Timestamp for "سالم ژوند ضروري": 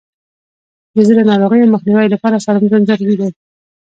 2.45-3.15